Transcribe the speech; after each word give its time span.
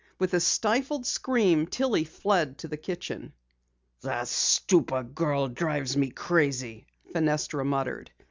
With 0.17 0.33
a 0.33 0.39
stifled 0.39 1.05
scream 1.05 1.67
Tillie 1.67 2.05
fled 2.05 2.57
to 2.57 2.67
the 2.67 2.75
kitchen. 2.75 3.33
"That 4.01 4.27
stupid 4.29 5.13
girl 5.13 5.47
drives 5.47 5.95
me 5.95 6.09
crazy," 6.09 6.87
Fenestra 7.13 7.63
muttered. 7.63 8.09